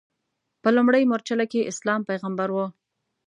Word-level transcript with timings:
په 0.61 0.69
لومړۍ 0.75 1.03
مورچله 1.09 1.45
کې 1.51 1.67
اسلام 1.71 2.01
پیغمبر 2.09 2.47
و. 2.53 2.57